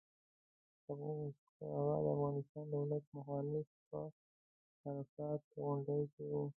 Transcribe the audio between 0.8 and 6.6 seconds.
که هغه د افغانستان دولت مخالف په عرفات غونډۍ کې و.